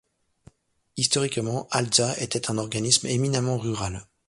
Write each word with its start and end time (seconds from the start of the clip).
Historiquement, 0.97 1.67
Altza 1.69 2.19
était 2.19 2.49
un 2.49 2.57
organisme 2.57 3.05
éminemment 3.05 3.59
rural. 3.59 4.07